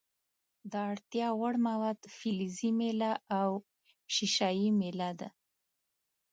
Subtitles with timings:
[0.71, 3.49] د اړتیا وړ مواد فلزي میله او
[4.13, 5.29] ښيښه یي میله ده.